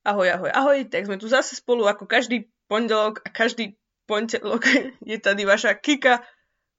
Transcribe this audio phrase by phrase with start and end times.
[0.00, 3.76] Ahoj, ahoj, ahoj, tak sme tu zase spolu ako každý pondelok a každý
[4.08, 4.64] pondelok
[5.10, 6.24] je tady vaša Kika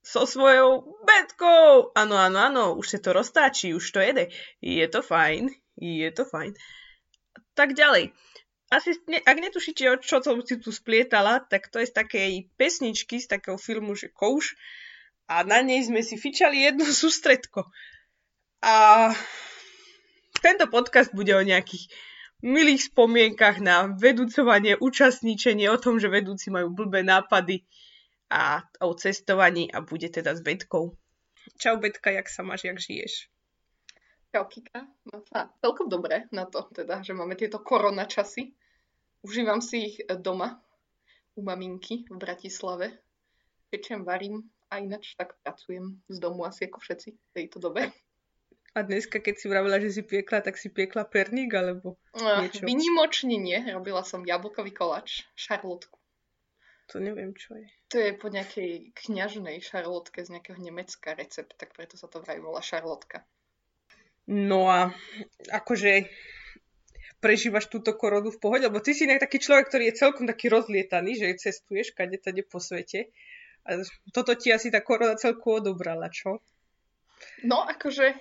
[0.01, 1.93] so svojou betkou.
[1.93, 4.33] Áno, áno, áno, už sa to roztáči, už to jede.
[4.57, 6.57] Je to fajn, je to fajn.
[7.53, 8.09] Tak ďalej.
[8.73, 13.21] Asi, ak netušíte, o čo som si tu splietala, tak to je z takej pesničky,
[13.21, 14.57] z takého filmu, že Kouš.
[15.29, 17.69] A na nej sme si fičali jedno sústredko.
[18.65, 18.73] A
[20.41, 21.85] tento podcast bude o nejakých
[22.41, 27.65] milých spomienkach na vedúcovanie, účastníčenie, o tom, že vedúci majú blbé nápady
[28.33, 30.97] a o cestovaní a bude teda s Betkou.
[31.57, 33.29] Čau Betka, jak sa máš, jak žiješ?
[34.31, 38.55] Čau Kika, mám sa celkom dobre na to, teda, že máme tieto korona časy.
[39.21, 40.57] Užívam si ich doma
[41.35, 42.95] u maminky v Bratislave.
[43.67, 47.91] Pečem, varím a ináč tak pracujem z domu asi ako všetci v tejto dobe.
[48.71, 52.63] A dneska, keď si vravila, že si piekla, tak si piekla perník, alebo niečo?
[52.63, 53.59] Vynimočne nie.
[53.67, 55.99] Robila som jablkový koláč, šarlotku.
[56.95, 57.67] To neviem, čo je.
[57.91, 62.39] To je po nejakej kňažnej šarlotke z nejakého Nemecka recept, tak preto sa to vraj
[62.39, 63.27] volá šarlotka.
[64.31, 64.95] No a
[65.51, 66.07] akože
[67.19, 70.47] prežívaš túto koronu v pohode, lebo ty si nejak taký človek, ktorý je celkom taký
[70.47, 73.11] rozlietaný, že cestuješ kade tade po svete.
[73.67, 73.83] A
[74.15, 76.39] toto ti asi tá korona celku odobrala, čo?
[77.45, 78.15] No, akože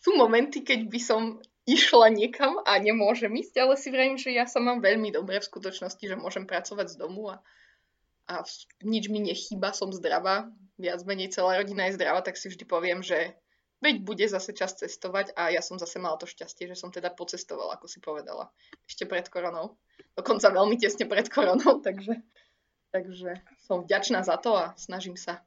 [0.00, 1.22] sú momenty, keď by som
[1.68, 5.48] išla niekam a nemôžem ísť, ale si vrajím, že ja sa mám veľmi dobre v
[5.48, 7.38] skutočnosti, že môžem pracovať z domu a,
[8.26, 8.42] a
[8.82, 10.48] nič mi nechýba, som zdravá,
[10.80, 13.36] viac menej celá rodina je zdravá, tak si vždy poviem, že
[13.84, 17.12] veď bude zase čas cestovať a ja som zase mala to šťastie, že som teda
[17.12, 18.48] pocestovala, ako si povedala,
[18.88, 19.76] ešte pred koronou.
[20.16, 22.16] Dokonca veľmi tesne pred koronou, takže,
[22.88, 25.44] takže som vďačná za to a snažím sa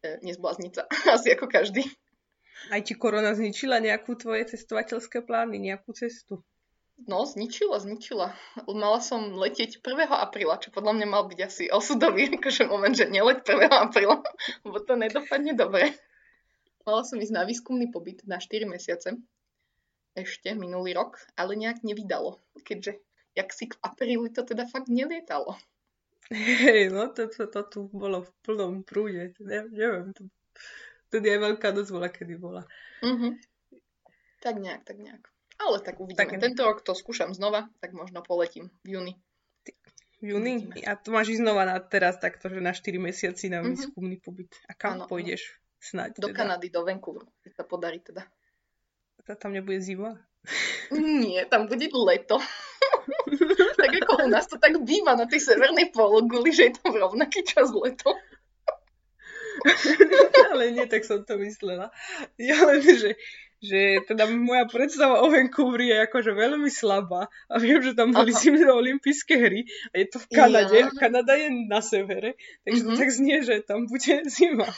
[0.00, 0.82] e, nezblázniť sa,
[1.20, 1.84] asi ako každý.
[2.68, 6.44] Aj ti korona zničila nejakú tvoje cestovateľské plány, nejakú cestu?
[7.08, 8.36] No, zničila, zničila.
[8.68, 10.12] Mala som letieť 1.
[10.12, 13.72] apríla, čo podľa mňa mal byť asi osudový akože moment, že neleť 1.
[13.72, 14.20] apríla,
[14.68, 15.96] lebo to nedopadne dobre.
[16.84, 19.16] Mala som ísť na výskumný pobyt na 4 mesiace,
[20.12, 22.98] ešte minulý rok, ale nejak nevydalo, keďže
[23.38, 25.54] jak si v apríli to teda fakt nelietalo.
[26.30, 30.30] Hej, no to, to, to tu bolo v plnom prúde, ne, neviem, to
[31.10, 32.62] Vtedy aj veľká noc bola, kedy bola.
[33.02, 33.32] Mm-hmm.
[34.38, 35.26] Tak nejak, tak nejak.
[35.58, 36.22] Ale tak uvidíme.
[36.22, 39.14] Tak, Tento rok to skúšam znova, tak možno poletím v júni.
[40.22, 40.70] V júni?
[40.86, 43.74] A to máš ísť znova na teraz takto, že na 4 mesiaci na mm-hmm.
[43.74, 44.54] výskumný pobyt.
[44.70, 46.22] A kam ano, pôjdeš snáď?
[46.22, 46.46] Do teda?
[46.46, 48.22] Kanady, do Vancouveru, keď sa podarí teda.
[49.26, 50.14] A tam nebude zima?
[50.94, 52.38] Nie, tam bude leto.
[53.82, 57.42] tak ako u nás to tak býva na tej severnej pologuli, že je tam rovnaký
[57.42, 58.14] čas leto.
[60.52, 61.92] ale nie, tak som to myslela.
[62.40, 63.16] Ja len, že,
[63.60, 68.32] že teda moja predstava o Vancouveri je akože veľmi slabá a viem, že tam boli
[68.32, 70.76] zimné olympijské hry a je to v Kanade.
[70.76, 70.88] Ja.
[70.90, 72.98] Kanada je na severe, takže mm-hmm.
[72.98, 74.68] tak znie, že tam bude zima.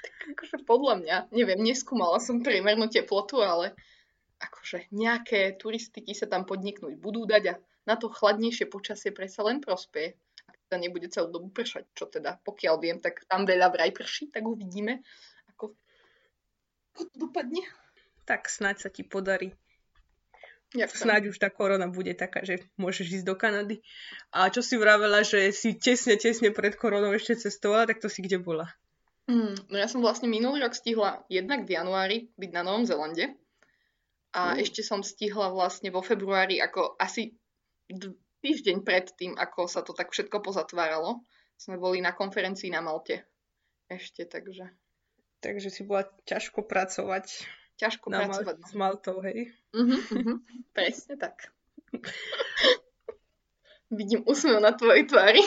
[0.00, 3.76] tak akože podľa mňa, neviem, neskúmala som priemernú teplotu, ale
[4.40, 9.60] akože nejaké turistiky sa tam podniknúť budú dať a na to chladnejšie počasie predsa len
[9.60, 10.16] prospeje
[10.76, 15.02] nebude celú dobu pršať, čo teda, pokiaľ viem, tak tam veľa vraj prší, tak uvidíme,
[15.54, 15.74] ako
[16.94, 17.64] to dopadne.
[18.28, 19.56] Tak snáď sa ti podarí.
[20.70, 23.82] Jak Snáď už tá korona bude taká, že môžeš ísť do Kanady.
[24.30, 28.22] A čo si vravela, že si tesne, tesne pred koronou ešte cestovala, tak to si
[28.22, 28.70] kde bola?
[29.26, 33.34] Mm, no ja som vlastne minulý rok stihla jednak v januári byť na Novom Zelande
[34.30, 34.62] a mm.
[34.62, 37.34] ešte som stihla vlastne vo februári ako asi
[38.40, 41.20] týždeň pred tým, ako sa to tak všetko pozatváralo,
[41.60, 43.24] sme boli na konferencii na Malte.
[43.86, 44.72] Ešte, takže.
[45.40, 47.48] Takže si bola ťažko pracovať.
[47.76, 48.56] Ťažko na pracovať.
[48.56, 48.68] Mal- no.
[48.68, 49.52] s Maltou, hej?
[49.72, 50.36] Uh-huh, uh-huh.
[50.72, 51.52] Presne tak.
[53.90, 55.42] Vidím úsmev na tvojej tvári.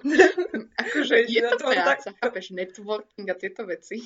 [0.82, 2.18] akože je to, to práca, tak...
[2.20, 4.04] chápeš, networking a tieto veci.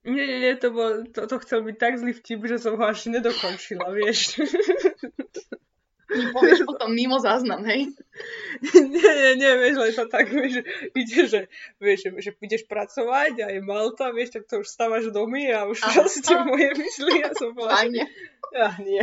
[0.00, 2.84] Nie, nie, nie, to, bol, to, to chcel byť tak zlý vtip, že som ho
[2.88, 4.40] až nedokončila, vieš.
[6.10, 7.90] mi povieš potom mimo záznam, hej?
[8.94, 11.40] nie, nie, nie, vieš, len to tak, vieš, ide, že,
[11.78, 15.70] vieš, že, že ideš pracovať a je Malta, vieš, tak to už stávaš domy a
[15.70, 17.78] už proste moje mysli a som bola...
[17.78, 18.04] Fajne.
[18.50, 19.02] Ja, nie.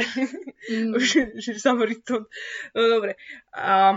[0.67, 0.91] Mm.
[0.99, 1.05] už,
[1.39, 1.51] že
[2.03, 2.27] to...
[2.75, 3.15] No dobre.
[3.55, 3.95] A,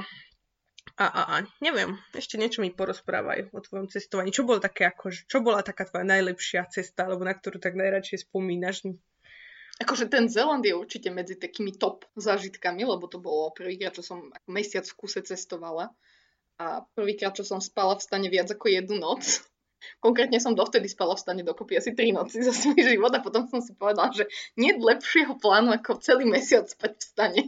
[1.00, 4.30] a, a, a, neviem, ešte niečo mi porozprávaj o tvojom cestovaní.
[4.30, 8.30] Čo bolo také, ako, čo bola taká tvoja najlepšia cesta, alebo na ktorú tak najradšej
[8.30, 8.86] spomínaš?
[9.80, 14.28] Akože ten Zeland je určite medzi takými top zážitkami, lebo to bolo prvýkrát, čo som
[14.44, 15.88] mesiac v kuse cestovala.
[16.60, 19.24] A prvýkrát, čo som spala v stane viac ako jednu noc.
[20.04, 23.48] Konkrétne som dovtedy spala v stane dokopy asi 3 noci za svoj život a potom
[23.48, 24.28] som si povedala, že
[24.60, 27.42] nie lepšieho plánu ako celý mesiac spať v stane.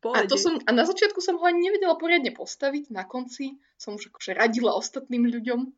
[0.00, 3.60] V A, to som, a na začiatku som ho ani nevedela poriadne postaviť, na konci
[3.76, 5.68] som už akože radila ostatným ľuďom.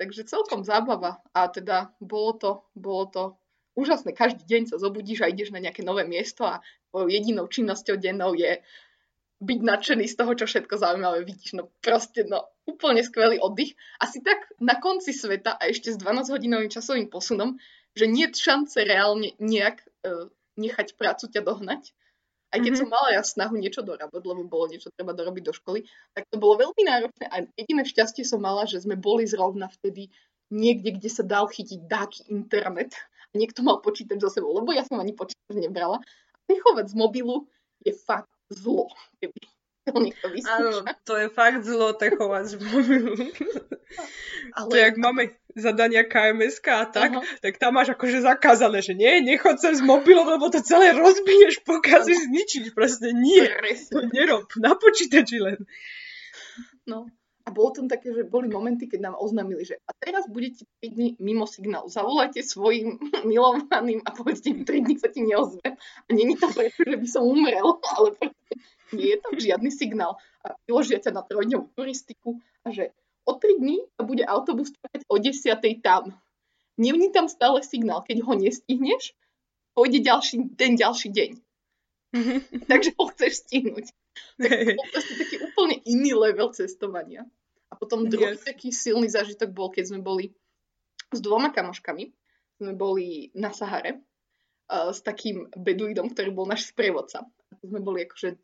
[0.00, 1.20] Takže celkom zábava.
[1.36, 3.22] A teda bolo to, bolo to
[3.78, 4.12] úžasné.
[4.12, 6.60] Každý deň sa zobudíš a ideš na nejaké nové miesto a
[6.94, 8.58] jedinou činnosťou dennou je
[9.40, 11.56] byť nadšený z toho, čo všetko zaujímavé vidíš.
[11.56, 13.72] No proste, no úplne skvelý oddych.
[13.96, 17.56] Asi tak na konci sveta a ešte s 12-hodinovým časovým posunom,
[17.96, 20.28] že nie je šance reálne nejak uh,
[20.60, 21.96] nechať prácu ťa dohnať.
[22.50, 22.80] Aj keď Mhm.
[22.82, 26.36] som mala ja snahu niečo dorábať, lebo bolo niečo treba dorobiť do školy, tak to
[26.36, 30.10] bolo veľmi náročné a jediné šťastie som mala, že sme boli zrovna vtedy
[30.50, 32.98] niekde, kde sa dal chytiť dáky internet
[33.34, 36.02] niekto mal počítač za sebou, lebo ja som ani počítač nebrala.
[36.34, 37.46] A techovať z mobilu
[37.82, 38.90] je fakt zlo,
[39.22, 39.40] keby
[39.90, 43.14] to Áno, to je fakt zlo techovať z mobilu.
[44.54, 47.22] Ale To je, jak máme zadania KMSK a tak, Aha.
[47.42, 51.66] tak tam máš akože zakázané, že nie, nechod sa s mobilom, lebo to celé rozbiješ,
[51.66, 52.70] pokazíš, zničíš.
[52.70, 53.42] Proste nie,
[53.90, 55.58] to nerob, na počítači len.
[56.86, 57.10] No.
[57.50, 60.94] A bolo tam také, že boli momenty, keď nám oznámili, že a teraz budete 3
[60.94, 61.90] dní mimo signál.
[61.90, 62.94] Zavolajte svojim
[63.26, 65.74] milovaným a povedzte im, 3 dní sa ti neozvem.
[66.06, 68.54] A není to preto, že by som umrel, ale proste
[68.94, 70.14] nie je tam žiadny signál.
[70.46, 72.94] A vyložia ťa na trojdňovú turistiku a že
[73.26, 75.58] o 3 dní sa bude autobus trvať o 10.
[75.82, 76.14] tam.
[76.78, 78.06] Nevní tam stále signál.
[78.06, 79.18] Keď ho nestihneš,
[79.74, 81.30] pôjde ďalší, ten ďalší deň.
[82.70, 83.90] Takže ho chceš stihnúť.
[84.38, 87.26] Tak to proste taký úplne iný level cestovania.
[87.80, 88.44] Potom druhý Yes.
[88.44, 90.36] taký silný zážitok bol, keď sme boli
[91.10, 92.12] s dvoma kamoškami.
[92.60, 94.04] Sme boli na Sahare
[94.68, 97.24] uh, s takým beduidom, ktorý bol náš sprievodca.
[97.64, 98.36] Sme boli akože,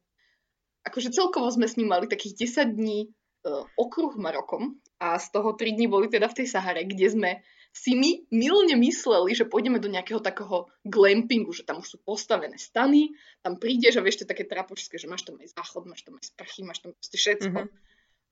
[0.88, 3.12] akože celkovo sme s ním mali takých 10 dní
[3.44, 7.31] uh, okruh Marokom a z toho 3 dní boli teda v tej Sahare, kde sme
[7.77, 12.56] si my milne mysleli, že pôjdeme do nejakého takého glampingu, že tam už sú postavené
[12.56, 13.12] stany,
[13.44, 16.25] tam prídeš a vieš, to také trapočské, že máš tam aj záchod, máš tam aj
[16.25, 17.61] sprchy, máš tam proste všetko.
[17.69, 17.69] Mhm.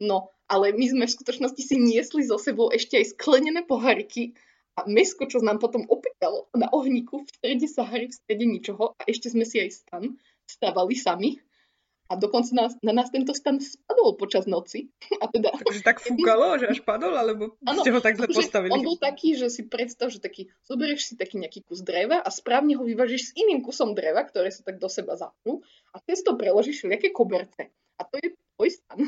[0.03, 4.35] No, ale my sme v skutočnosti si niesli so sebou ešte aj sklenené pohariky
[4.75, 9.03] a mesko, čo nám potom opekalo na ohníku v strede Sahary, v strede ničoho a
[9.07, 10.05] ešte sme si aj stan
[10.51, 11.39] stavali sami.
[12.05, 14.93] A dokonca nás, na nás tento stan spadol počas noci.
[15.25, 18.45] A teda Takže tak fúkalo, že až padol, alebo Áno, ste ho tak zle Akože
[18.45, 18.77] postavili?
[18.77, 22.29] On bol taký, že si predstav, že taký, zoberieš si taký nejaký kus dreva a
[22.29, 25.65] správne ho vyvážiš s iným kusom dreva, ktoré sa tak do seba zaprú
[25.97, 27.73] a cez to preložíš všelijaké koberce.
[27.97, 29.01] A to je tvoj stan.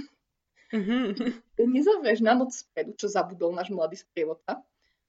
[0.76, 1.40] Mhm.
[1.56, 4.60] Nezavrieš na noc spredu, čo zabudol náš mladý sprievodca,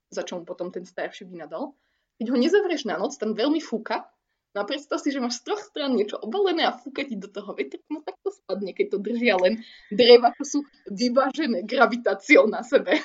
[0.08, 1.76] za čo mu potom ten starší vynadal.
[2.18, 4.08] Keď ho nezavrieš na noc, tam veľmi fúka.
[4.56, 7.30] No a predstav si, že máš z troch strán niečo obalené a fúka ti do
[7.30, 9.62] toho vetra, no tak to spadne, keď to držia len
[9.94, 10.60] dreva, čo sú
[10.90, 12.98] vyvážené gravitáciou na sebe.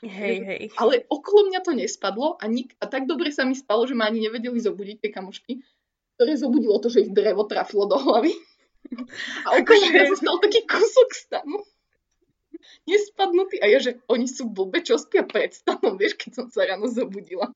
[0.00, 0.62] Hej, hej.
[0.80, 4.08] Ale okolo mňa to nespadlo a, nik- a tak dobre sa mi stalo, že ma
[4.08, 5.60] ani nevedeli zobudiť tie kamošky,
[6.16, 8.32] ktoré zobudilo to, že ich drevo trafilo do hlavy.
[9.46, 11.58] A okolo Akože- zostal taký kúsok stanu.
[12.86, 13.60] Nespadnutý.
[13.62, 16.86] A ja, že oni sú blbe, čo spia pred stanom, vieš, keď som sa ráno
[16.90, 17.50] zobudila.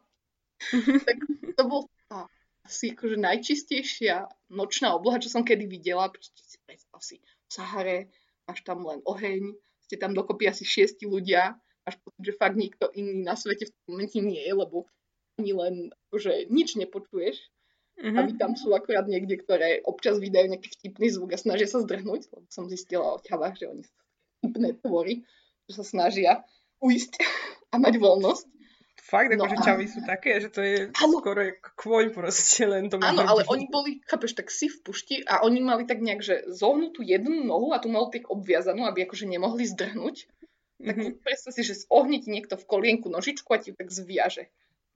[1.09, 1.19] tak
[1.57, 2.29] to bol tá
[2.67, 6.13] asi akože najčistejšia nočná obloha, čo som kedy videla.
[6.69, 7.99] Predstav si, v Sahare
[8.45, 12.93] máš tam len oheň, ste tam dokopy asi šiesti ľudia, máš pocit, že fakt nikto
[12.95, 14.87] iný na svete v tom momente nie je, lebo
[15.41, 15.75] ani len
[16.11, 17.41] akože nič nepočuješ.
[18.01, 18.17] Mhm.
[18.17, 21.79] A vy tam sú akurát niekde, ktoré občas vydajú nejaký vtipný zvuk a snažia sa
[21.79, 23.93] zdrhnúť, lebo som zistila o ťavách, že oni sú
[24.41, 25.15] vtipné tvory,
[25.69, 26.41] že sa snažia
[26.79, 27.21] uísť
[27.69, 28.47] a mať voľnosť.
[29.01, 31.19] Fakt, No akože a- čavy sú také, že to je Áno.
[31.19, 31.43] skoro
[31.75, 35.59] kvoň proste, len to Áno, ale oni boli, chápeš, tak si v pušti a oni
[35.59, 39.67] mali tak nejak, že zohnutú jednu nohu a tu mal tak obviazanú, aby akože nemohli
[39.67, 40.17] zdrhnúť.
[40.81, 41.21] Tak Mhm.
[41.21, 44.49] predstav si, že zohne ti niekto v kolienku nožičku a ti ju tak zviaže.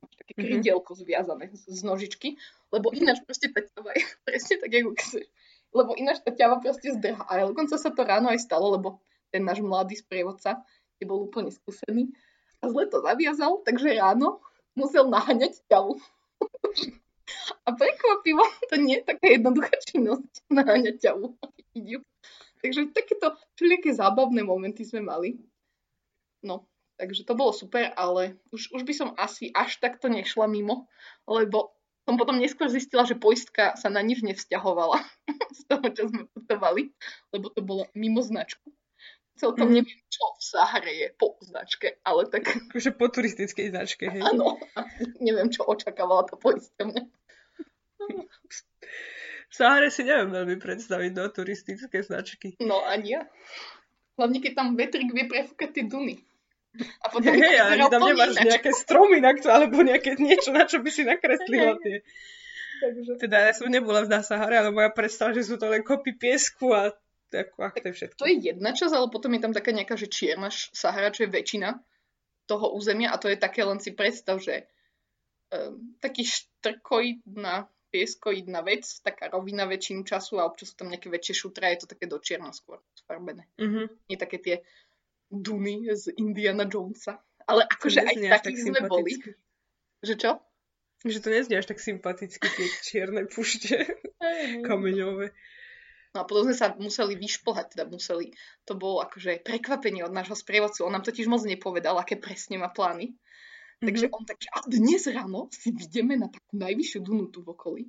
[0.06, 0.44] Také Mhm.
[0.44, 2.28] krydielko zviazané z, z nožičky,
[2.72, 5.26] lebo ináč proste tá ťava je presne tak, ako chceš.
[5.74, 7.24] Lebo ináč tá ťava proste zdrha.
[7.26, 9.02] A dokonca sa to ráno aj stalo, lebo
[9.34, 10.62] ten náš mladý sprievodca
[11.02, 12.14] je bol úplne skúsený
[12.62, 14.38] a zle to zaviazal, takže ráno
[14.78, 15.98] musel naháňať ťavu.
[17.64, 21.34] A prekvapivo, to nie je taká jednoduchá činnosť naháňať ťavu.
[22.60, 25.40] Takže takéto všelijaké zábavné momenty sme mali.
[26.44, 30.86] No, takže to bolo super, ale už, už by som asi až takto nešla mimo,
[31.26, 31.74] lebo
[32.04, 35.00] som potom neskôr zistila, že poistka sa na nič nevzťahovala
[35.56, 36.92] z toho, čo sme putovali,
[37.32, 38.68] lebo to bolo mimo značku.
[39.34, 39.74] Celkom Mhm.
[39.74, 44.22] neviem, čo v Sahare je po značke, ale tak Akože po turistickej značke, hej.
[44.22, 44.62] áno,
[45.18, 47.02] neviem, čo očakávala tá poisťovňa.
[49.48, 52.58] V Sahare si neviem veľmi predstaviť do turistické značky.
[52.58, 53.22] No ani ja.
[54.14, 56.22] Hlavne, keď tam vetrik vie prefúkať tie duny.
[56.74, 58.46] A potom vyzerá ani tam nemáš ináč.
[58.50, 62.02] nejaké stromy, na to, alebo nejaké niečo, na čo by si nakreslila tie.
[62.82, 63.12] Takže...
[63.16, 66.74] Teda ja som nebola v Sahare, ale moja predstava, že sú to len kopy piesku
[66.74, 66.90] a
[67.34, 68.18] ako, ako to je všetko.
[68.22, 71.34] To je jedna časť, ale potom je tam taká nejaká, že čierna Sahara, čo je
[71.34, 71.74] väčšina
[72.46, 74.68] toho územia a to je také, len si predstav, že
[75.50, 81.34] um, taký štrkoidná, pieskoidná vec, taká rovina väčšinu času a občas sú tam nejaké väčšie
[81.34, 83.48] šutra, je to také do čierna skôr sfarbené.
[83.56, 83.86] Mm-hmm.
[84.10, 84.56] Nie také tie
[85.38, 87.18] duny z Indiana Jonesa.
[87.44, 89.12] Ale akože aj takých tak sme boli.
[90.04, 90.30] Že čo?
[91.04, 93.76] Že to neznie až tak sympaticky, tie čierne pušte
[94.68, 95.36] kameňové.
[96.14, 98.32] No a potom sme sa museli vyšplhať, teda museli.
[98.70, 100.86] To bolo akože prekvapenie od nášho sprievodcu.
[100.86, 103.12] On nám totiž moc nepovedal, aké presne má plány.
[103.12, 103.84] Mm-hmm.
[103.84, 107.84] Takže on tak, a dnes ráno si vidíme na takú najvyššiu dunu tu v okolí.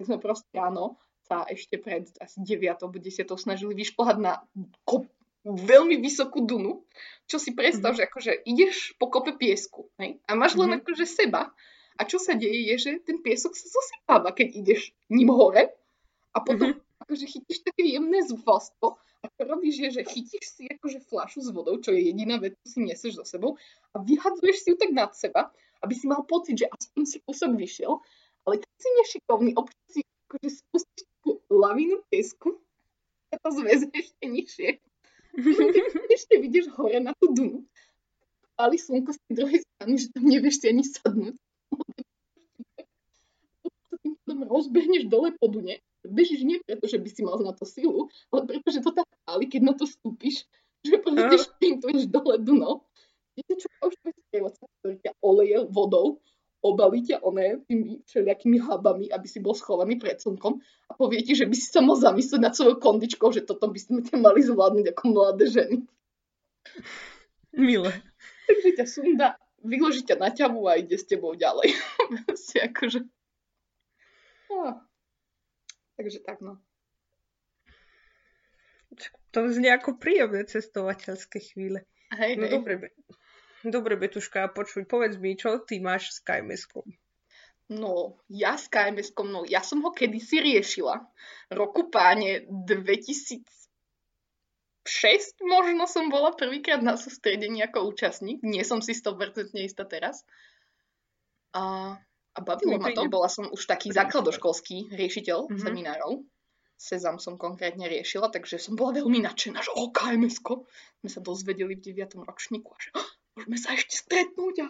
[0.00, 0.96] Tak sme proste ráno
[1.28, 4.40] sa ešte pred asi 9 alebo 10 snažili vyšplhať na
[4.88, 5.06] kop,
[5.44, 6.84] veľmi vysokú dunu,
[7.24, 8.04] čo si predstav, mm-hmm.
[8.04, 10.20] že akože ideš po kope piesku hej?
[10.28, 10.84] a máš len mm-hmm.
[10.84, 11.54] akože seba
[11.96, 15.72] a čo sa deje je, že ten piesok sa zosypáva, keď ideš ním hore
[16.36, 20.62] a potom mm-hmm akože chytíš také jemné zúfalstvo a čo robíš je, že chytíš si
[20.70, 23.58] akože fľašu s vodou, čo je jediná vec, čo si nesieš so sebou
[23.90, 25.50] a vyhadzuješ si ju tak nad seba,
[25.82, 27.98] aby si mal pocit, že aspoň si kúsok vyšiel,
[28.46, 32.62] ale keď si nešikovný, občas si akože spustíš takú lavínu piesku
[33.32, 34.68] a to zveze ešte nižšie.
[36.16, 37.66] ešte vidíš hore na tú dunu,
[38.58, 41.36] ale slnko z tej druhej strany, že tam nevieš si ani sadnúť.
[44.26, 48.08] Potom rozbehneš dole po dune bežíš nie preto, že by si mal na to silu,
[48.32, 50.48] ale preto, že to tak páli, keď na to vstúpiš,
[50.80, 52.88] že proste šprintuješ dole dno.
[53.36, 56.18] Viete čo, už sprievodca, ktorý ťa oleje vodou,
[56.60, 61.32] obalí ťa oné tými všelijakými habami, aby si bol schovaný pred slnkom a povie ti,
[61.32, 64.44] že by si sa mal zamyslieť nad svojou kondičkou, že toto by sme ťa mali
[64.44, 65.76] zvládnuť ako mladé ženy.
[67.56, 67.92] Milé.
[68.46, 69.28] Takže ťa sunda,
[69.64, 71.72] vyloží ťa na ťavu a ide s tebou ďalej.
[72.36, 73.08] si akože...
[74.52, 74.84] Ah.
[75.96, 76.60] Takže tak no.
[79.30, 81.86] To znie ako príjemné cestovateľské chvíle.
[82.10, 82.52] Hej, no hej.
[82.58, 82.90] dobre,
[83.64, 86.86] dobre Betuška, počuj, povedz mi, čo ty máš s KMS-kom?
[87.70, 91.06] No, ja s KMS-kom, no ja som ho kedysi riešila.
[91.54, 93.44] Roku páne 2006
[95.46, 98.42] možno som bola prvýkrát na sústredení ako účastník.
[98.42, 100.26] Nie som si 100% istá teraz.
[101.54, 101.94] A
[102.30, 105.60] a bavilo ma to, bola som už taký základoškolský riešiteľ mm-hmm.
[105.60, 106.22] seminárov.
[106.80, 110.40] Sezam som konkrétne riešila, takže som bola veľmi nadšená, že o kms
[111.04, 112.24] sme sa dozvedeli v 9.
[112.24, 112.90] ročníku a že
[113.40, 114.66] môžeme sa ešte stretnúť a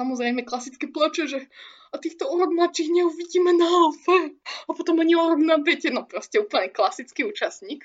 [0.00, 1.44] samozrejme klasické plače, že
[1.92, 4.32] a týchto o rok mladších neuvidíme na alfe
[4.64, 7.84] a potom ani o rok na bete, no proste úplne klasický účastník.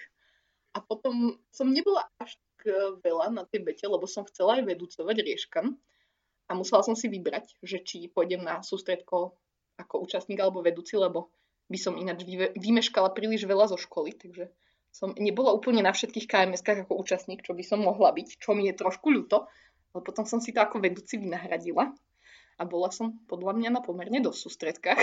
[0.71, 2.71] A potom som nebola až tak
[3.03, 5.75] veľa na tej bete, lebo som chcela aj vedúcovať rieškam
[6.47, 9.35] a musela som si vybrať, že či pôjdem na sústredko
[9.75, 11.35] ako účastník alebo vedúci, lebo
[11.67, 14.49] by som ináč vymeškala príliš veľa zo školy, takže
[14.89, 18.65] som nebola úplne na všetkých kms ako účastník, čo by som mohla byť, čo mi
[18.65, 19.45] je trošku ľúto,
[19.93, 21.93] ale potom som si to ako vedúci vynahradila
[22.59, 25.01] a bola som podľa mňa na pomerne dosť sústredkách.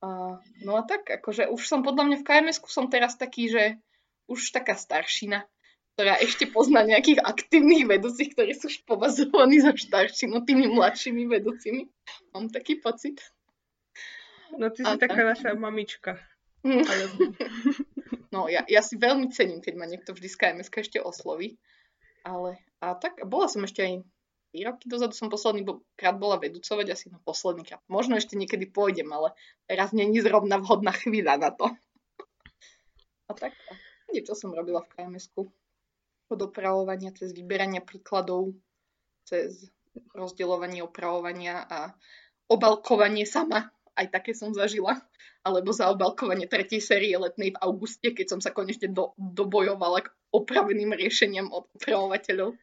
[0.00, 3.64] A, no a tak, akože už som podľa mňa v kms som teraz taký, že
[4.32, 5.44] už taká staršina,
[5.96, 9.76] ktorá ešte pozná nejakých aktívnych vedúcich, ktorí sú už považovaní za
[10.30, 11.90] no tými mladšími vedúcimi.
[12.32, 13.20] Mám taký pocit.
[14.56, 15.30] No ty si a taká tak.
[15.36, 16.16] naša mamička.
[16.64, 16.84] Mm.
[18.34, 21.60] no ja, ja si veľmi cením, keď ma niekto vždy z KMS ešte osloví.
[22.24, 23.94] Ale a tak, bola som ešte aj
[24.50, 25.62] 3 roky dozadu som posledný
[25.94, 27.82] krát bola vedúcovať, asi no posledný krát.
[27.86, 29.32] Možno ešte niekedy pôjdem, ale
[29.70, 31.70] teraz není zrovna vhodná chvíľa na to.
[33.30, 33.54] A tak,
[34.10, 35.46] niečo som robila v KMS-ku
[36.30, 38.58] od opravovania cez vyberanie príkladov,
[39.22, 39.70] cez
[40.14, 41.94] rozdeľovanie opravovania a
[42.50, 43.70] obalkovanie sama.
[44.00, 44.96] Aj také som zažila.
[45.44, 50.12] Alebo za obalkovanie tretej série letnej v auguste, keď som sa konečne do, dobojovala k
[50.32, 52.56] opraveným riešeniam od opravovateľov.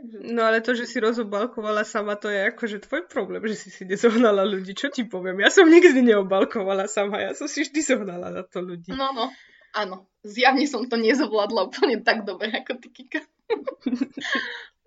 [0.00, 3.82] No ale to, že si rozobalkovala sama, to je akože tvoj problém, že si si
[3.84, 4.72] nezohnala ľudí.
[4.72, 5.44] Čo ti poviem?
[5.44, 8.90] Ja som nikdy neobalkovala sama, ja som si vždy zohnala na to ľudí.
[8.96, 9.28] No, no.
[9.70, 13.22] Áno, zjavne som to nezvládla úplne tak dobre ako ty, Kika.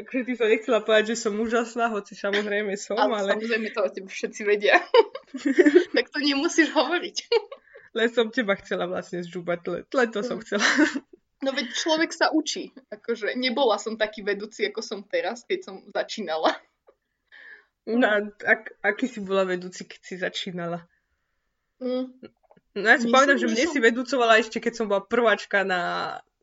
[0.00, 3.20] akože ty to nechcela povedať, že som úžasná, hoci samozrejme som, ale...
[3.20, 3.30] ale...
[3.38, 4.80] Samozrejme to o tebe všetci vedia.
[5.96, 7.16] tak to nemusíš hovoriť.
[7.94, 10.64] Len som teba chcela vlastne zžúbať, len, len to som chcela.
[11.44, 12.72] No veď človek sa učí.
[12.88, 16.56] Akože nebola som taký vedúci, ako som teraz, keď som začínala.
[17.84, 20.88] No a ak, aký si bola vedúci, keď si začínala?
[21.84, 22.16] Mm,
[22.74, 23.72] No ja si Myslím, pamätám, že mne som...
[23.72, 25.82] si vedúcovala ešte, keď som bola prváčka na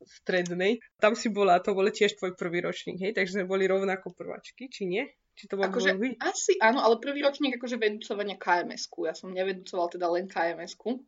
[0.06, 0.80] strednej.
[0.98, 3.12] Tam si bola, to bol tiež tvoj prvý ročník, hej?
[3.14, 5.04] Takže sme boli rovnako prváčky, či nie?
[5.32, 6.20] Či to bol Akože, vy?
[6.20, 9.08] asi áno, ale prvý ročník akože vedúcovania KMS-ku.
[9.08, 11.02] Ja som nevedúcoval teda len KMS-ku.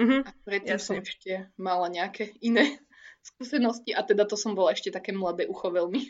[0.00, 0.16] Mhm.
[0.24, 0.86] A predtým Jasne.
[0.86, 2.78] som ešte mala nejaké iné
[3.28, 6.08] skúsenosti a teda to som bola ešte také mladé ucho veľmi.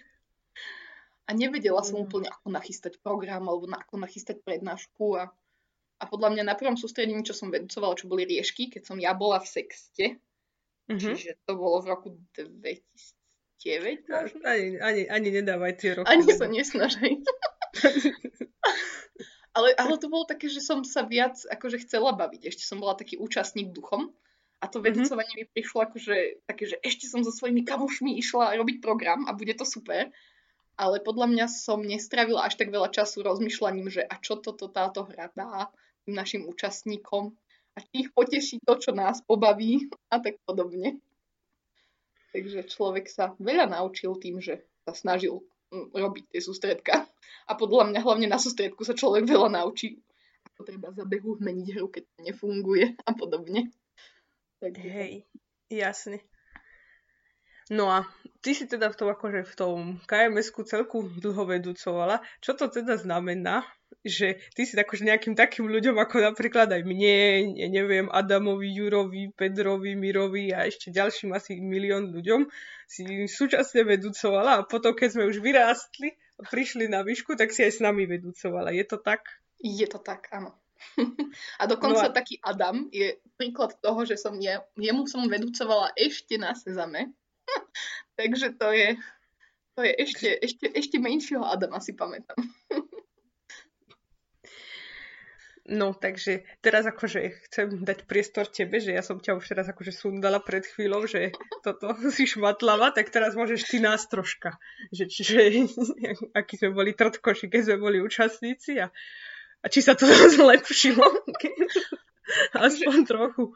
[1.26, 2.04] A nevedela som Mhm.
[2.06, 5.30] úplne, ako nachystať program alebo na, ako nachystať prednášku a,
[5.98, 9.14] a podľa mňa na prvom sústredení, čo som vedúcovala, čo boli riešky, keď som ja
[9.14, 10.04] bola v sexte,
[10.90, 11.14] Mhm.
[11.14, 14.42] čiže to bolo v roku 2009 možno.
[14.42, 16.10] Ani, ani, ani nedávaj tie roky.
[16.10, 17.22] Ani sa nesnaž, hej.
[19.56, 22.50] ale, ale to bolo také, že som sa viac akože chcela baviť.
[22.50, 24.10] Ešte som bola taký účastník duchom.
[24.60, 28.84] A to vedúcovanie mi prišlo akože také, že ešte som so svojimi kamošmi išla robiť
[28.84, 30.12] program a bude to super.
[30.76, 35.08] Ale podľa mňa som nestravila až tak veľa času rozmýšľaním, že a čo toto táto
[35.08, 35.72] hra dá
[36.04, 37.36] tým našim účastníkom
[37.74, 40.98] a či ich poteší to, čo nás pobaví a tak podobne.
[42.30, 45.42] Takže človek sa veľa naučil tým, že sa snažil
[45.74, 46.94] mm, robiť tie sústredka.
[47.50, 49.98] A podľa mňa hlavne na sústredku sa človek veľa naučí.
[50.54, 53.74] Ako treba za behu zmeniť hru, keď to nefunguje a podobne.
[54.62, 55.12] Takže Hej,
[55.72, 56.22] jasne.
[57.70, 58.02] No a
[58.42, 59.78] ty si teda v tom, akože v tom
[60.10, 62.18] KMS-ku celku dlho vedúcovala.
[62.42, 63.62] Čo to teda znamená,
[64.00, 67.16] že ty si akože nejakým takým ľuďom ako napríklad aj mne,
[67.60, 72.48] ja neviem, Adamovi, Jurovi, Pedrovi, Mirovi a ešte ďalším asi milión ľuďom
[72.88, 77.60] si súčasne vedúcovala a potom, keď sme už vyrástli a prišli na výšku, tak si
[77.60, 78.72] aj s nami vedúcovala.
[78.72, 79.20] Je to tak?
[79.60, 80.56] je to tak, áno.
[81.60, 85.92] a dokonca No a- taký Adam je príklad toho, že som je, jemu som vedúcovala
[85.92, 87.12] ešte na Sezame.
[88.18, 88.96] Takže to je,
[89.76, 92.40] to je ešte, ešte, ešte menšieho Adama si pamätám.
[95.70, 99.94] No, takže teraz akože chcem dať priestor tebe, že ja som ťa už teraz akože
[99.94, 101.30] sundala pred chvíľou, že
[101.62, 104.58] toto si šmatlava, tak teraz môžeš ty nás troška.
[104.90, 105.40] Že, čiže
[106.42, 108.90] aký sme boli trtkoši, keď sme boli účastníci a,
[109.62, 110.10] a či sa to
[110.42, 111.06] zlepšilo.
[112.58, 113.54] Aspoň trochu.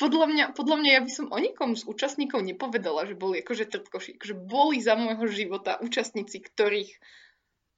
[0.00, 3.68] Podľa mňa, podľa mňa ja by som o nikom z účastníkov nepovedala, že boli akože
[3.68, 4.16] trtkoši.
[4.16, 6.96] Akože boli za môjho života účastníci, ktorých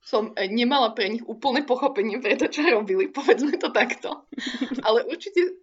[0.03, 4.27] som e, nemala pre nich úplné pochopenie pre to, čo robili, povedzme to takto.
[4.87, 5.63] Ale určite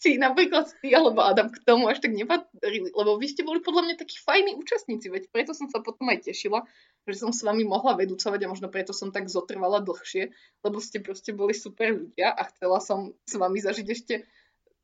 [0.00, 3.84] si napríklad ty alebo Adam k tomu až tak nepatrili, lebo vy ste boli podľa
[3.84, 6.64] mňa takí fajní účastníci, veď preto som sa potom aj tešila,
[7.04, 10.32] že som s vami mohla vedúcovať a možno preto som tak zotrvala dlhšie,
[10.64, 14.24] lebo ste proste boli super ľudia a chcela som s vami zažiť ešte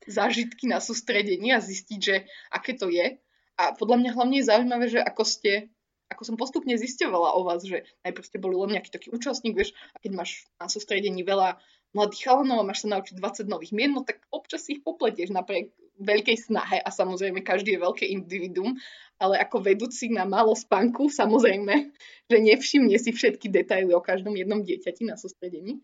[0.05, 2.15] zážitky na sústredení a zistiť, že
[2.53, 3.17] aké to je.
[3.57, 5.69] A podľa mňa hlavne je zaujímavé, že ako ste,
[6.11, 9.71] ako som postupne zisťovala o vás, že najprv ste boli len nejaký taký účastník, vieš,
[9.95, 11.55] a keď máš na sústredení veľa
[11.95, 15.71] mladých chalanov a máš sa naučiť 20 nových mien, no tak občas ich popletieš napriek
[16.01, 18.75] veľkej snahe a samozrejme každý je veľké individuum,
[19.21, 21.93] ale ako vedúci na málo spánku, samozrejme,
[22.25, 25.79] že nevšimne si všetky detaily o každom jednom dieťati na sústredení.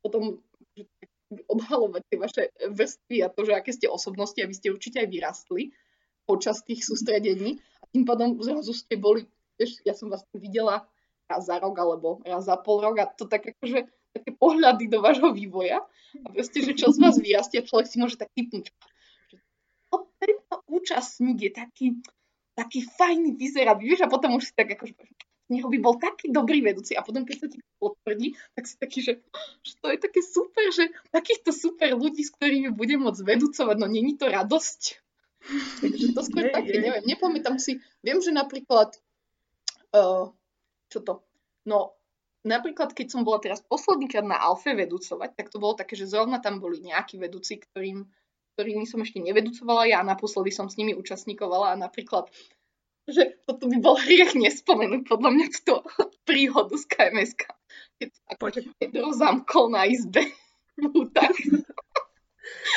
[0.00, 0.38] Potom
[1.50, 5.08] odhalovať tie vaše vrstvy a to, že aké ste osobnosti a vy ste určite aj
[5.10, 5.74] vyrastli
[6.22, 10.86] počas tých sústredení a tým pádom zrazu ste boli, vieš, ja som vás videla
[11.26, 15.04] raz za rok alebo raz za pol rok a to tak akože také pohľady do
[15.04, 15.84] vášho vývoja
[16.24, 18.72] a proste, že čo z vás vyrastie, človek si môže tak typnúť,
[19.28, 19.36] že
[19.92, 21.86] o, tento účastník je taký,
[22.56, 24.96] taký fajný vyzerať, vieš, a potom už si tak akože
[25.46, 28.98] neho by bol taký dobrý vedúci a potom keď sa ti potvrdí, tak si taký,
[29.02, 29.12] že,
[29.62, 33.86] že to je také super, že takýchto super ľudí, s ktorými budem môcť vedúcovať, no
[33.86, 34.82] není to radosť.
[35.78, 36.82] Takže to skôr Je, také, je.
[36.82, 38.98] neviem, nepamätám si, viem, že napríklad,
[39.96, 40.28] uh,
[40.92, 41.24] čo to,
[41.64, 41.96] no
[42.46, 46.38] napríklad keď som bola teraz poslednýkrát na Alfe vedúcovať, tak to bolo také, že zrovna
[46.38, 48.06] tam boli nejakí vedúci, ktorým,
[48.54, 52.30] ktorými som ešte nevedúcovala ja, naposledy som s nimi účastníkovala a napríklad
[53.06, 55.86] že toto by bol hriech nespomenúť podľa mňa túto
[56.28, 57.30] príhodu z KMS.
[57.96, 58.32] Keď sa
[58.76, 60.22] Pedro zamkol na izbe.
[60.76, 61.32] No, tak.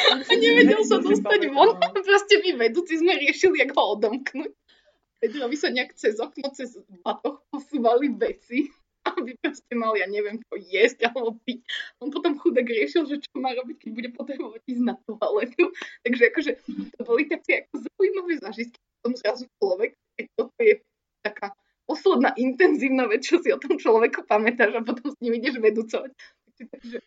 [0.08, 1.76] A nevedel sa dostať von.
[2.00, 4.56] Proste my vedúci sme riešili, jak ho odomknúť.
[5.20, 8.72] Pedrovi sa nejak cez okno, cez batoh posúvali veci,
[9.20, 11.64] aby proste mal, ja neviem, čo jesť alebo piť.
[12.00, 15.72] On potom chudák riešil, že čo má robiť, keď bude potrebovať ísť na toaletu.
[16.08, 16.52] Takže akože
[16.96, 18.80] to boli také ako zaujímavé zážitky.
[19.04, 20.84] Som zrazu človek, keď toto je
[21.24, 21.56] taká
[21.90, 26.12] posledná intenzívna vec, čo si o tom človeku pamätáš a potom s ním ideš vedúcovať.
[26.60, 27.00] Takže,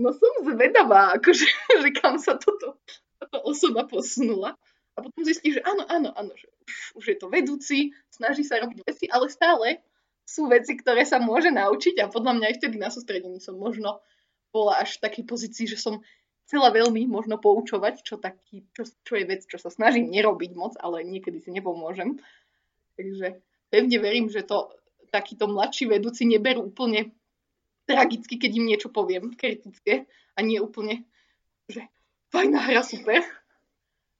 [0.00, 1.46] no som zvedavá, akože,
[1.84, 2.80] že kam sa toto,
[3.22, 4.58] táto osoba posunula.
[4.96, 6.48] A potom zistí, že áno, áno, áno, že
[6.96, 9.84] už, je to vedúci, snaží sa robiť veci, ale stále
[10.24, 14.00] sú veci, ktoré sa môže naučiť a podľa mňa aj vtedy na sústredení som možno
[14.50, 16.00] bola až v takej pozícii, že som
[16.48, 20.74] chcela veľmi možno poučovať, čo, taký, čo, čo je vec, čo sa snažím nerobiť moc,
[20.80, 22.16] ale niekedy si nepomôžem.
[22.96, 24.72] Takže pevne verím, že to
[25.12, 27.12] takíto mladší vedúci neberú úplne
[27.86, 31.06] tragicky, keď im niečo poviem, kritické a nie úplne,
[31.70, 31.86] že
[32.34, 33.22] fajná hra, super.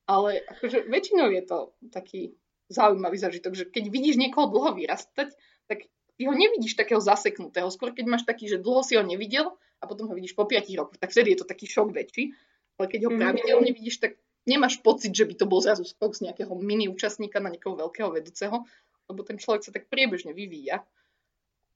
[0.07, 1.59] Ale akože väčšinou je to
[1.90, 2.38] taký
[2.71, 5.35] zaujímavý zažitok, že keď vidíš niekoho dlho vyrastať,
[5.66, 7.71] tak ty ho nevidíš takého zaseknutého.
[7.71, 10.66] Skôr keď máš taký, že dlho si ho nevidel a potom ho vidíš po 5
[10.79, 12.35] rokoch, tak vtedy je to taký šok väčší.
[12.77, 13.19] Ale keď ho mhm.
[13.19, 14.12] pravidelne vidíš, tak
[14.47, 18.14] nemáš pocit, že by to bol zrazu skok z nejakého mini účastníka na nejakého veľkého
[18.14, 18.62] vedúceho,
[19.11, 20.87] lebo ten človek sa tak priebežne vyvíja.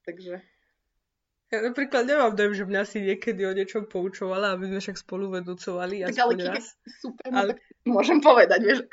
[0.07, 0.39] Takže...
[1.51, 5.27] Ja napríklad nemám dojem, že mňa si niekedy o niečom poučovala, aby sme však spolu
[5.35, 6.07] vedúcovali.
[6.07, 7.49] Tak ale keď super, no ale...
[7.51, 8.79] tak môžem povedať, vieš.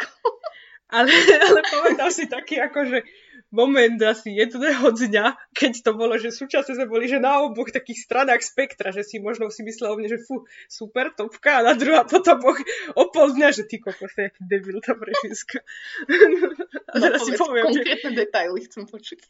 [0.89, 3.05] Ale, ale povedal si taký akože
[3.53, 8.09] moment asi jedného dňa, keď to bolo, že súčasne sme boli, že na oboch takých
[8.09, 11.77] stranách spektra, že si možno si myslel o mne, že fú, super, topka, a na
[11.77, 12.57] druhá potom boh
[12.97, 15.61] o pol dňa, že ty kokos, to je aký debil tá prešiska.
[16.93, 18.17] a no, teraz si poviem, konkrétne že...
[18.17, 19.21] detaily chcem počuť.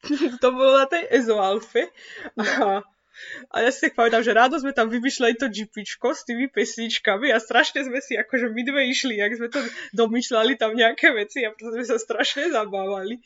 [0.42, 1.90] to bolo na tej EZO-alfe.
[2.38, 2.86] A
[3.50, 7.34] a ja si tak pamätám, že rádo sme tam vymýšľali to GPčko s tými pesničkami
[7.34, 9.58] a strašne sme si akože my dve išli, jak sme to
[9.90, 13.18] domýšľali tam nejaké veci a preto sme sa strašne zabávali.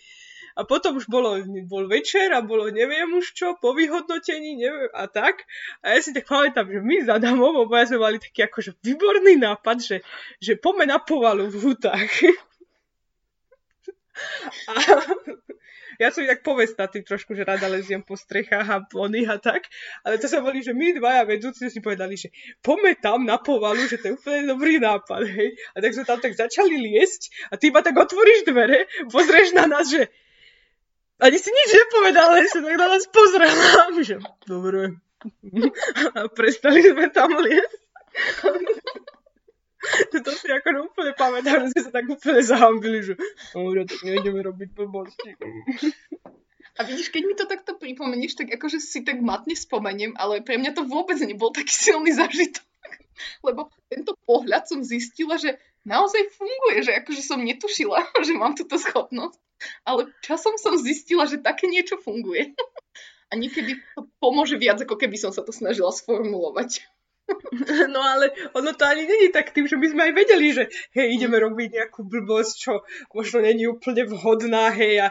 [0.52, 5.08] A potom už bolo, bol večer a bolo neviem už čo, po vyhodnotení, neviem a
[5.08, 5.48] tak.
[5.80, 9.40] A ja si tak pamätám, že my za Damom obaja sme mali taký akože výborný
[9.40, 9.96] nápad, že,
[10.44, 12.12] že pome na povalu v hutách.
[16.02, 19.70] ja som tak povestnatý trošku, že rada leziem po strechách a oných a tak,
[20.02, 23.86] ale to sa boli, že my dvaja vedúci si povedali, že poďme tam na povalu,
[23.86, 25.54] že to je úplne dobrý nápad, hej.
[25.72, 29.70] A tak sme tam tak začali liesť a ty iba tak otvoríš dvere, pozrieš na
[29.70, 30.10] nás, že
[31.22, 34.18] ani si nič nepovedal, ale si tak na nás pozrela, že
[34.50, 34.98] dobre.
[36.18, 37.78] A prestali sme tam liesť.
[40.26, 43.14] to si ako úplne pamätám, že sme sa tak úplne zahambili, že
[43.50, 45.34] dobre, tak nejdeme robiť blbosti.
[46.78, 50.56] A vidíš, keď mi to takto pripomeníš, tak akože si tak matne spomeniem, ale pre
[50.56, 52.64] mňa to vôbec nebol taký silný zažitok.
[53.46, 58.80] Lebo tento pohľad som zistila, že naozaj funguje, že akože som netušila, že mám túto
[58.80, 59.36] schopnosť.
[59.86, 62.56] Ale časom som zistila, že také niečo funguje.
[63.30, 66.84] A niekedy to pomôže viac, ako keby som sa to snažila sformulovať.
[67.94, 70.64] No ale ono to ani není tak tým, že my sme aj vedeli, že
[70.96, 72.72] hej, ideme robiť nejakú blbosť, čo
[73.14, 75.06] možno není úplne vhodná, hej, a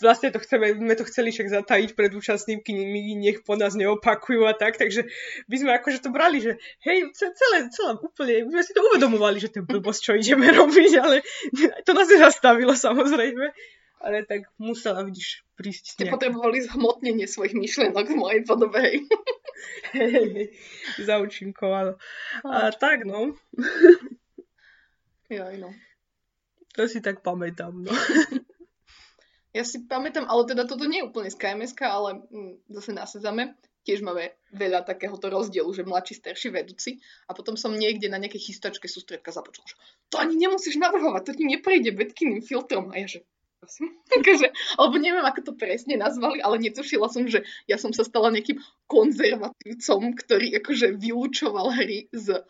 [0.00, 4.44] vlastne to chceme, sme to chceli však zatajiť pred účastníky, my nech po nás neopakujú
[4.44, 5.08] a tak, takže
[5.48, 9.40] by sme akože to brali, že hej, celé, celé úplne, my sme si to uvedomovali,
[9.40, 11.24] že to je blbosť, čo ideme robiť, ale
[11.82, 13.52] to nás nezastavilo samozrejme
[14.00, 15.96] ale tak musela, vidíš, prísť.
[15.96, 16.14] Ste nejak...
[16.20, 18.96] potrebovali zhmotnenie svojich myšlienok v mojej podobe, hej.
[19.96, 20.52] hej,
[21.00, 21.96] zaučinkovalo.
[22.44, 23.32] A tak, no.
[25.32, 25.70] Joj, no.
[26.76, 27.90] To si tak pamätám, no.
[29.56, 33.08] ja si pamätám, ale teda toto nie je úplne z kms ale mm, zase na
[33.08, 33.56] Sezame
[33.86, 36.98] tiež máme veľa takéhoto rozdielu, že mladší, starší vedúci
[37.30, 39.78] a potom som niekde na nejakej chystačke sústredka započula, že
[40.10, 42.90] to ani nemusíš navrhovať, to ti neprejde bedkyným filtrom.
[42.90, 43.22] A ja že,
[43.66, 43.98] prosím.
[44.14, 48.30] Takže, alebo neviem, ako to presne nazvali, ale netušila som, že ja som sa stala
[48.30, 52.46] nejakým konzervatívcom, ktorý akože vylúčoval hry z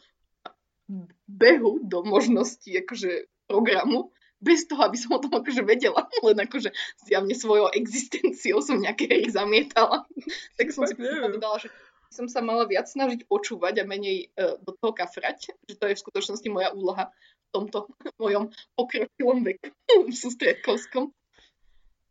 [1.26, 6.70] behu do možnosti akože programu, bez toho, aby som o tom akože vedela, len akože
[7.08, 10.04] zjavne svojou existenciou som nejaké hry zamietala.
[10.60, 11.72] tak som si povedala, že
[12.12, 15.98] som sa mala viac snažiť počúvať a menej uh, do toho kafrať, že to je
[15.98, 17.10] v skutočnosti moja úloha
[17.52, 17.86] tomto
[18.22, 19.70] mojom pokročilom veku
[20.10, 21.12] v sústredkovskom.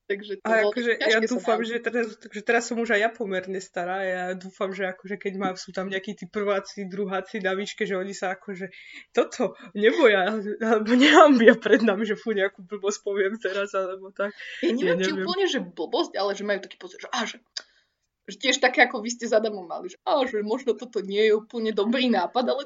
[0.06, 3.58] Takže to a akože ja dúfam, že teraz, že teraz som už aj ja pomerne
[3.58, 4.06] stará.
[4.06, 7.98] Ja dúfam, že akože keď má, sú tam nejakí tí prváci, druháci na výške, že
[7.98, 8.70] oni sa akože
[9.10, 10.30] toto neboja,
[10.62, 14.30] alebo nehambia pred nami, že fú, nejakú blbosť poviem teraz, alebo tak.
[14.62, 17.42] Ja neviem, ja či úplne, že blbosť, ale že majú taký pocit, že, á, že
[18.26, 21.30] že tiež také, ako vy ste za Adamom mali, že, á, že možno toto nie
[21.30, 22.64] je úplne dobrý nápad, ale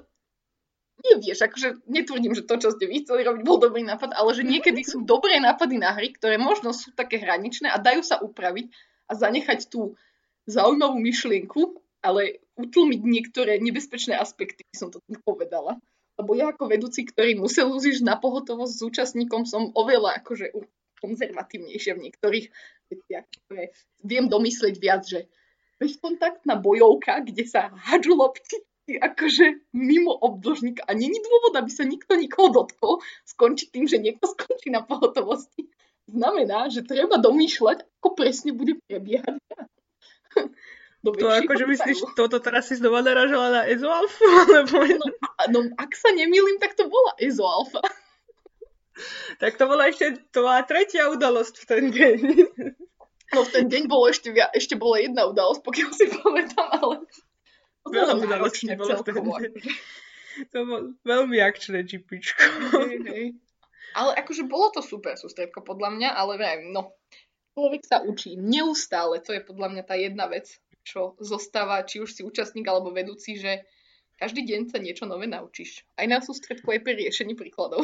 [0.99, 4.43] nevieš, akože netvrdím, že to, čo ste vy chceli robiť, bol dobrý nápad, ale že
[4.43, 8.71] niekedy sú dobré nápady na hry, ktoré možno sú také hraničné a dajú sa upraviť
[9.09, 9.95] a zanechať tú
[10.45, 15.79] zaujímavú myšlienku, ale utlmiť niektoré nebezpečné aspekty, by som to povedala.
[16.19, 20.51] Lebo ja ako vedúci, ktorý musel uziť na pohotovosť s účastníkom, som oveľa akože
[20.99, 22.45] konzervatívnejšia v niektorých
[22.91, 23.71] veciach, ktoré
[24.03, 25.31] viem domyslieť viac, že
[25.79, 28.59] bezkontaktná bojovka, kde sa hádžu lopty
[28.97, 34.25] akože mimo obdĺžnika a není dôvod, aby sa nikto nikoho dotkol, skončí tým, že niekto
[34.25, 35.69] skončí na pohotovosti.
[36.09, 39.37] Znamená, že treba domýšľať, ako presne bude prebiehať.
[40.99, 44.19] Do to akože myslíš, toto teraz si znova naražala na Ezoalfu?
[44.43, 44.83] Alebo...
[44.83, 45.07] No,
[45.47, 47.79] no, ak sa nemýlim, tak to bola Ezoalfa.
[49.41, 52.19] tak to bola ešte, to bola tretia udalosť v ten deň.
[53.31, 56.95] No v ten deň bolo ešte, ešte bola jedna udalosť, pokiaľ si pamätám, ale
[57.85, 59.39] udalostí náročné bolo.
[60.55, 62.39] To bolo veľmi akčné čipičko.
[62.79, 63.25] Hej, hej.
[63.91, 66.95] Ale akože bolo to super sústredko podľa mňa, ale vrajím, no,
[67.57, 70.47] človek sa učí neustále, to je podľa mňa tá jedna vec,
[70.87, 73.67] čo zostáva, či už si účastník alebo vedúci, že
[74.15, 75.83] každý deň sa niečo nové naučíš.
[75.99, 77.83] Aj na sústredku, aj pri riešení príkladov.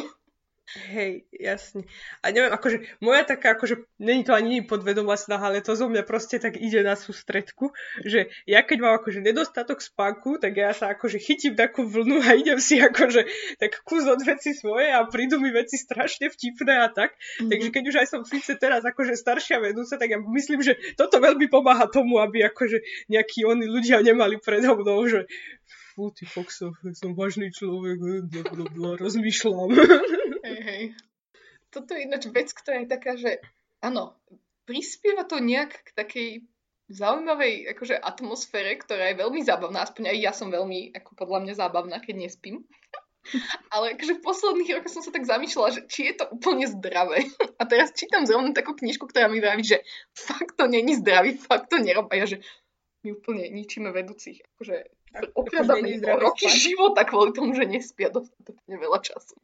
[0.66, 1.86] Hej, jasne.
[2.26, 6.02] A neviem, akože moja taká, akože není to ani podvedomá snaha, ale to zo mňa
[6.02, 7.70] proste tak ide na sústredku,
[8.02, 12.34] že ja keď mám akože nedostatok spánku, tak ja sa akože chytím takú vlnu a
[12.34, 13.30] idem si akože
[13.62, 17.14] tak kus od veci svoje a prídu mi veci strašne vtipné a tak.
[17.46, 17.50] Mhm.
[17.54, 21.22] Takže keď už aj som síce teraz akože staršia vedúca, tak ja myslím, že toto
[21.22, 22.82] veľmi pomáha tomu, aby akože
[23.14, 25.30] nejakí oni ľudia nemali predo mnou, že
[25.96, 28.02] fú, ty Foxo, som vážny človek,
[29.00, 29.72] rozmýšľam.
[30.66, 30.98] Hej.
[31.70, 33.38] Toto je ináč vec, ktorá je taká, že
[33.86, 34.18] áno,
[34.66, 36.30] prispieva to nejak k takej
[36.90, 39.86] zaujímavej akože, atmosfére, ktorá je veľmi zábavná.
[39.86, 42.66] Aspoň aj ja som veľmi, ako podľa mňa, zábavná, keď nespím.
[43.74, 47.26] Ale akože v posledných rokoch som sa tak zamýšľala, že či je to úplne zdravé.
[47.62, 51.74] A teraz čítam zrovna takú knižku, ktorá mi vraví, že fakt to není zdravý, fakt
[51.74, 52.10] to nerob.
[52.10, 52.42] A ja, že
[53.06, 54.42] my úplne ničíme vedúcich.
[54.58, 54.90] Akože
[55.62, 59.38] zdravý roky života kvôli tomu, že nespia dostatočne veľa času.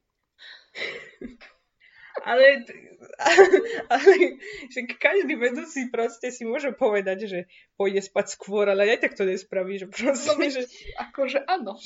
[2.21, 2.67] Ale,
[3.87, 4.13] ale
[4.69, 7.39] že každý vedúci proste si môže povedať, že
[7.79, 10.67] pôjde spať skôr, ale aj tak to nespraví, že proste, No, že,
[10.99, 11.79] akože áno.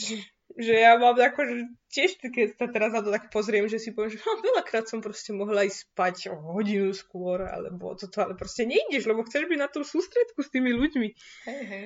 [0.57, 4.17] že ja mám akože tiež, keď sa teraz na to tak pozriem, že si poviem,
[4.17, 8.65] že no, veľakrát som proste mohla ísť spať o hodinu skôr, alebo toto, ale proste
[8.65, 11.07] nejdeš, lebo chceš byť na tom sústredku s tými ľuďmi.
[11.47, 11.85] Hej, hej.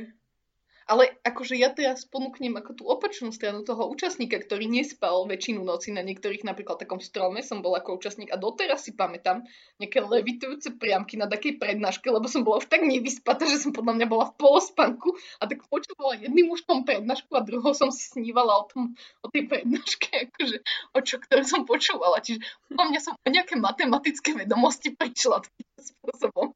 [0.90, 5.94] Ale akože ja teraz ponúknem ako tú opačnú stranu toho účastníka, ktorý nespal väčšinu noci
[5.94, 9.46] na niektorých napríklad takom strome, som bol ako účastník a doteraz si pamätám
[9.78, 14.02] nejaké levitujúce priamky na takej prednáške, lebo som bola už tak nevyspatá, že som podľa
[14.02, 18.58] mňa bola v polospanku a tak počúvala jedným uškom prednášku a druhou som si snívala
[18.58, 20.58] o, tom, o tej prednáške, akože
[20.98, 22.18] o čo, ktoré som počúvala.
[22.18, 26.50] Čiže podľa mňa som o nejaké matematické vedomosti prišla takým spôsobom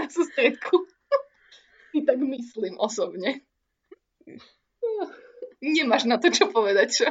[0.00, 0.88] na sústredku.
[2.00, 3.44] I tak myslím osobne.
[5.64, 7.08] Nemáš na to čo povedať, čo?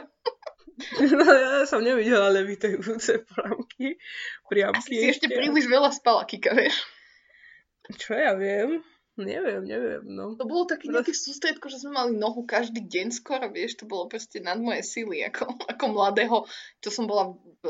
[1.13, 4.01] No ja som nevidela levitajúce priamky.
[4.49, 6.81] priamky Asi si ešte príliš veľa spala, Kika, vieš.
[7.93, 8.81] Čo ja viem?
[9.13, 10.33] Neviem, neviem, no.
[10.33, 14.09] To bolo také nejaké sústredko, že sme mali nohu každý deň skoro, vieš, to bolo
[14.09, 16.37] proste nad moje sily, ako, ako mladého,
[16.81, 17.65] čo som bola, v,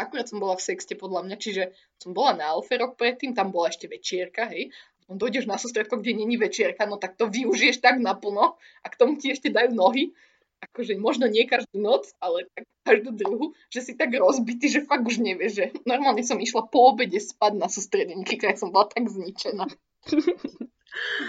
[0.00, 3.52] akurát som bola v sexte podľa mňa, čiže som bola na Alfe rok predtým, tam
[3.52, 4.72] bola ešte večierka, hej,
[5.16, 9.16] dojdeš na sústredko, kde není večierka, no tak to využiješ tak naplno a k tomu
[9.16, 10.12] ti ešte dajú nohy,
[10.60, 15.06] akože možno nie každú noc, ale tak každú druhú, že si tak rozbitý, že fakt
[15.06, 19.06] už nevieš, že normálne som išla po obede spať na sústredení, keď som bola tak
[19.06, 19.68] zničená.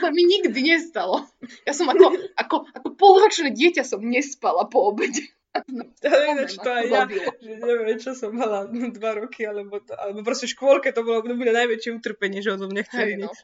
[0.01, 1.27] To mi nikdy nestalo.
[1.67, 5.29] Ja som ako, ako, ako polročné dieťa som nespala po obede.
[6.05, 7.03] Ale ináč to aj ja,
[7.41, 11.25] že neviem, čo som mala dva roky, alebo, to, alebo proste v škôlke to bolo
[11.25, 13.29] to bude najväčšie utrpenie, že odo mňa chceli, Hej, no.
[13.29, 13.41] nech,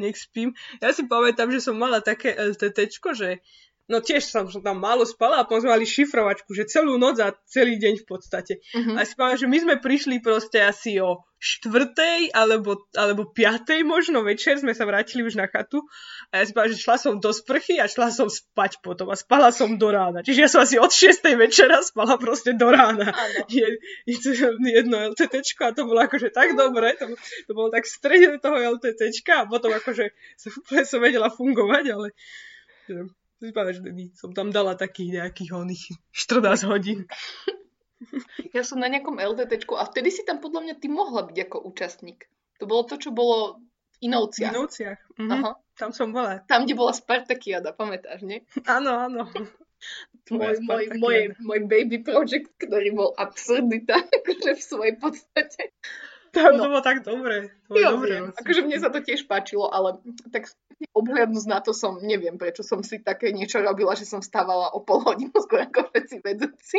[0.00, 0.56] nech spím.
[0.80, 3.44] Ja si pamätám, že som mala také LTTčko, že
[3.92, 7.20] no tiež som, som tam málo spala a potom sme mali šifrovačku, že celú noc
[7.20, 8.64] a celý deň v podstate.
[8.72, 8.96] Mhm.
[8.96, 14.22] A si pamätám, že my sme prišli proste asi o štvrtej alebo, alebo piatej možno
[14.22, 15.82] večer sme sa vrátili už na chatu
[16.30, 19.18] a ja si pamätám, že šla som do sprchy a šla som spať potom a
[19.18, 20.22] spala som do rána.
[20.22, 21.18] Čiže ja som asi od 6.
[21.34, 23.10] večera spala proste do rána.
[23.52, 23.68] Je,
[24.06, 27.10] je, jedno LTTčko a to bolo akože tak dobre, to,
[27.44, 30.52] to bolo tak v strede toho LTTčka a potom akože som,
[30.90, 32.14] som vedela fungovať, ale
[33.50, 33.82] že
[34.14, 37.04] som tam dala takých nejakých oných 14 hodín.
[38.50, 41.56] Ja som na nejakom LTTčku a vtedy si tam podľa mňa ty mohla byť ako
[41.70, 42.26] účastník.
[42.58, 44.50] To bolo to, čo bolo v V Inovciach.
[44.50, 44.98] Inovciach.
[45.22, 45.50] Mhm, Aha.
[45.78, 46.42] tam som bola.
[46.50, 48.42] Tam, kde bola Spartakiada, pamätáš, nie?
[48.66, 49.30] Áno, áno.
[50.30, 55.74] Môj, môj, môj, môj baby project, ktorý bol absurdita, akože v svojej podstate.
[56.30, 56.64] Tam no.
[56.64, 57.50] to bolo tak dobre.
[57.66, 58.10] To bolo Ja dobre.
[58.14, 59.98] viem, akože mne sa to tiež páčilo, ale
[60.30, 60.48] tak
[60.90, 64.82] obhľadnúť na to som, neviem, prečo som si také niečo robila, že som stávala o
[64.82, 66.78] pol hodinu skôr ako všetci vedúci,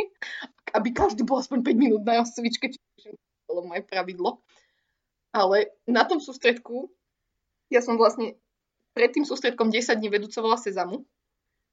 [0.76, 3.16] aby každý bol aspoň 5 minút na osvičke, čiže
[3.48, 4.42] bolo moje pravidlo.
[5.34, 6.92] Ale na tom sústredku,
[7.72, 8.38] ja som vlastne
[8.94, 11.02] pred tým sústredkom 10 dní vedúcovala Sezamu.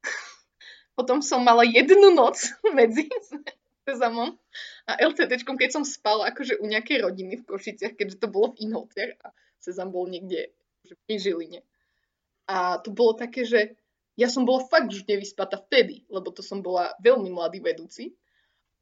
[0.98, 2.38] Potom som mala jednu noc
[2.78, 3.06] medzi
[3.82, 4.38] Sezamom
[4.86, 8.70] a LTTčkom, keď som spala akože u nejakej rodiny v Košiciach, keďže to bolo v
[8.70, 11.60] Inhotiach a Sezam bol niekde že pri Žiline.
[12.52, 13.80] A to bolo také, že
[14.20, 18.12] ja som bola fakt už nevyspatá vtedy, lebo to som bola veľmi mladý vedúci.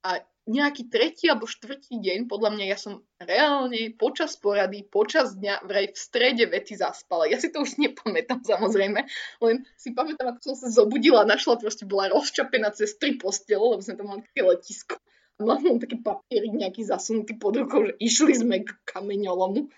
[0.02, 0.18] A
[0.50, 5.94] nejaký tretí alebo štvrtý deň, podľa mňa ja som reálne počas porady, počas dňa vraj
[5.94, 7.30] v strede vety zaspala.
[7.30, 9.06] Ja si to už nepamätám samozrejme,
[9.44, 13.84] len si pamätám, ako som sa zobudila našla, proste bola rozčapená cez tri postele, lebo
[13.84, 14.98] sme tam mali také letisko.
[15.38, 19.70] A mala som taký papierik nejaký zasunutý pod rukou, že išli sme k kameňolomu.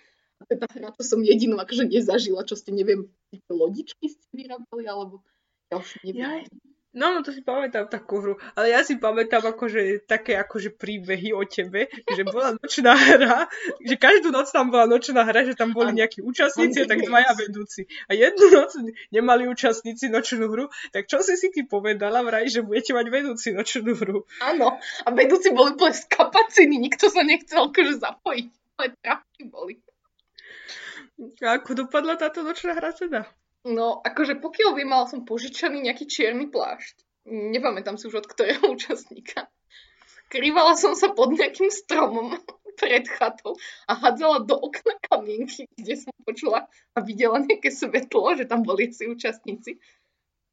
[0.42, 3.06] A teda na to som jedinú akože nezažila, čo ste, neviem,
[3.46, 5.22] lodičky ste vyrábali, alebo
[5.70, 6.42] ja už neviem.
[6.42, 6.50] Ja,
[6.92, 11.32] No, no to si pamätám takú hru, ale ja si pamätám akože také akože príbehy
[11.32, 13.48] o tebe, že bola nočná hra,
[13.80, 17.88] že každú noc tam bola nočná hra, že tam boli nejakí účastníci, tak dvaja vedúci.
[17.88, 18.76] A jednu noc
[19.08, 23.56] nemali účastníci nočnú hru, tak čo si si ty povedala vraj, že budete mať vedúci
[23.56, 24.28] nočnú hru?
[24.44, 29.80] Áno, a vedúci boli úplne z kapaciny, nikto sa nechcel akože zapojiť, ale trafky boli.
[31.22, 33.30] A ako dopadla táto nočná hra teda?
[33.62, 38.62] No, akože pokiaľ by mal som požičaný nejaký čierny plášť, nepamätám si už od ktorého
[38.74, 39.46] účastníka,
[40.26, 42.34] skrývala som sa pod nejakým stromom
[42.80, 43.54] pred chatou
[43.86, 48.90] a hádzala do okna kamienky, kde som počula a videla nejaké svetlo, že tam boli
[48.90, 49.78] si účastníci,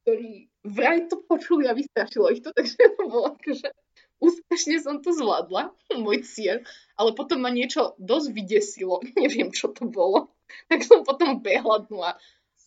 [0.06, 3.74] ktorí vraj to počuli a vystrašilo ich to, takže to bolo akože
[4.20, 6.62] úspešne som to zvládla, môj cieľ,
[6.94, 10.30] ale potom ma niečo dosť vydesilo, neviem čo to bolo,
[10.70, 12.10] tak som potom behla a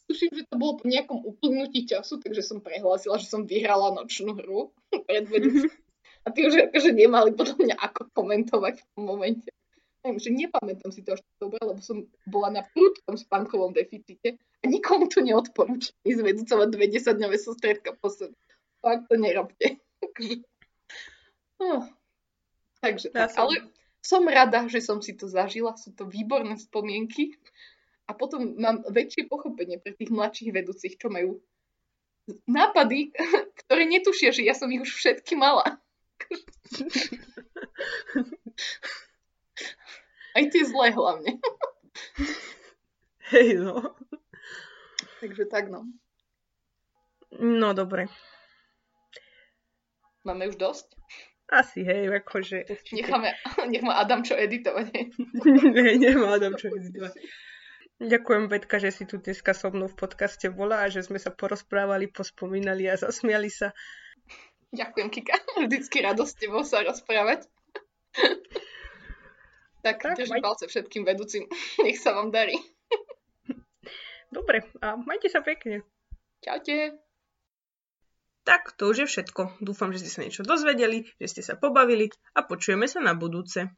[0.08, 4.36] tuším, že to bolo po nejakom uplynutí času, takže som prehlásila, že som vyhrala nočnú
[4.36, 4.76] hru
[5.08, 5.26] pred
[6.24, 9.50] A tí už akože nemali podľa mňa ako komentovať v tom momente.
[10.04, 14.66] Neviem, že nepamätám si to až dobre, lebo som bola na prudkom spánkovom deficite a
[14.68, 18.36] nikomu to neodporúčam ísť vedúcovať dve desaťdňové sústredka po sebe.
[18.84, 19.80] Fakt to nerobte.
[21.64, 21.88] oh.
[22.84, 23.48] Takže ja tak, som...
[23.48, 23.56] ale
[24.04, 27.40] som rada, že som si to zažila, sú to výborné spomienky
[28.08, 31.40] a potom mám väčšie pochopenie pre tých mladších vedúcich, čo majú
[32.48, 33.12] nápady,
[33.66, 35.80] ktoré netušia, že ja som ich už všetky mala.
[40.34, 41.38] Aj tie zlé hlavne.
[43.30, 43.94] Hej, no.
[45.22, 45.86] Takže tak, no.
[47.38, 48.08] No, dobre.
[50.26, 50.98] Máme už dosť?
[51.54, 52.66] Asi, hej, akože...
[52.96, 53.38] Necháme,
[53.72, 54.90] nech má Adam čo editovať.
[55.46, 57.14] Nie, nemá Adam čo editovať.
[58.04, 61.32] Ďakujem, Betka, že si tu dneska so mnou v podcaste bola a že sme sa
[61.32, 63.72] porozprávali, pospomínali a zasmiali sa.
[64.76, 65.40] Ďakujem, Kika.
[65.64, 67.48] Vždycky radosť s tebou sa rozprávať.
[69.86, 70.44] tak, tak držím maj...
[70.44, 71.48] palce všetkým vedúcim.
[71.86, 72.60] Nech sa vám darí.
[74.36, 75.88] Dobre, a majte sa pekne.
[76.44, 77.00] Čaute.
[78.44, 79.64] Tak, to už je všetko.
[79.64, 83.72] Dúfam, že ste sa niečo dozvedeli, že ste sa pobavili a počujeme sa na budúce.